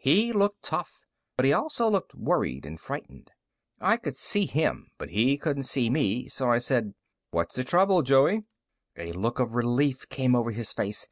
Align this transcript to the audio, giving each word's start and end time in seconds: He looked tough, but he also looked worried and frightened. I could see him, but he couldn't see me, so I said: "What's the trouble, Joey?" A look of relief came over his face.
He 0.00 0.32
looked 0.32 0.62
tough, 0.62 1.04
but 1.36 1.44
he 1.44 1.52
also 1.52 1.86
looked 1.86 2.14
worried 2.14 2.64
and 2.64 2.80
frightened. 2.80 3.30
I 3.78 3.98
could 3.98 4.16
see 4.16 4.46
him, 4.46 4.90
but 4.96 5.10
he 5.10 5.36
couldn't 5.36 5.64
see 5.64 5.90
me, 5.90 6.28
so 6.28 6.50
I 6.50 6.56
said: 6.56 6.94
"What's 7.30 7.56
the 7.56 7.64
trouble, 7.64 8.00
Joey?" 8.00 8.44
A 8.96 9.12
look 9.12 9.38
of 9.38 9.52
relief 9.54 10.08
came 10.08 10.34
over 10.34 10.50
his 10.50 10.72
face. 10.72 11.08